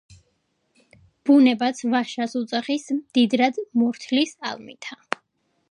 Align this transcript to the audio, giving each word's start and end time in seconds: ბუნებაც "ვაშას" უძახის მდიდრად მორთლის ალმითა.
ბუნებაც 1.29 1.81
"ვაშას" 1.95 2.33
უძახის 2.41 2.87
მდიდრად 2.97 3.61
მორთლის 3.83 4.37
ალმითა. 4.53 4.99